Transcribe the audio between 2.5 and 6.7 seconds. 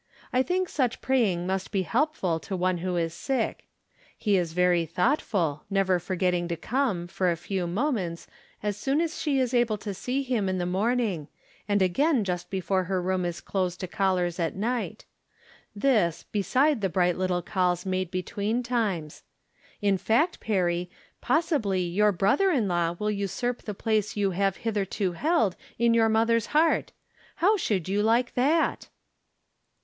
one who is sick. He is very thoughtful, never forgetting to